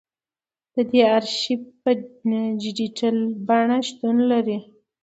د 0.73 0.75
دې 0.89 1.01
ارشیف 1.17 1.61
په 1.81 1.91
ډیجیټلي 2.61 3.27
بڼه 3.47 3.77
شتون 3.87 4.15
لري. 4.31 4.59